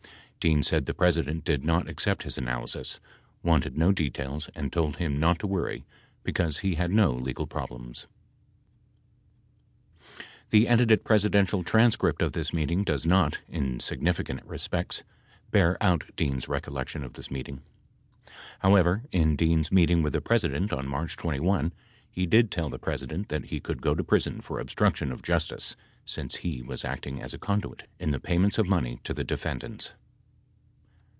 Dean 0.43 0.63
said 0.63 0.87
the 0.87 0.93
President 0.95 1.43
did 1.43 1.63
not 1.63 1.87
accept 1.87 2.23
his 2.23 2.35
analysis, 2.35 2.99
wanted 3.43 3.77
no 3.77 3.91
details 3.91 4.49
and 4.55 4.73
told 4.73 4.95
him 4.97 5.19
not 5.19 5.37
to 5.37 5.45
worry 5.45 5.85
because 6.23 6.57
he 6.65 6.73
had 6.73 6.89
no 6.89 7.11
legal 7.13 7.45
problems. 7.45 8.07
52 10.09 10.25
The 10.49 10.67
edited 10.67 11.03
Presidential 11.05 11.63
transcript 11.63 12.23
of 12.23 12.31
this 12.31 12.51
meeting 12.55 12.83
does 12.83 13.05
not, 13.05 13.37
in 13.47 13.79
sig 13.79 14.01
nificant 14.01 14.39
respects, 14.43 15.03
bear 15.51 15.77
out 15.79 16.05
Dean's 16.15 16.47
recollection 16.47 17.03
of 17.03 17.13
this 17.13 17.29
meeting. 17.29 17.61
However, 18.61 19.03
in 19.11 19.35
Dean's 19.35 19.71
meeting 19.71 20.01
with 20.01 20.13
the 20.13 20.21
President 20.21 20.73
on 20.73 20.87
March 20.87 21.17
21, 21.17 21.71
he 22.09 22.25
did 22.25 22.49
tell 22.49 22.71
the 22.71 22.79
President 22.79 23.29
that 23.29 23.45
he 23.45 23.59
could 23.59 23.79
go 23.79 23.93
to 23.93 24.03
prison 24.03 24.41
for 24.41 24.57
obstruction 24.59 25.11
of 25.11 25.21
justice 25.21 25.75
since 26.03 26.37
he 26.37 26.63
was 26.63 26.83
acting 26.83 27.21
as 27.21 27.35
a 27.35 27.37
conduit 27.37 27.87
in 27.99 28.09
the 28.09 28.19
payments 28.19 28.57
of 28.57 28.65
money 28.65 28.99
to 29.03 29.13
the 29.13 29.23
defendants. 29.23 29.93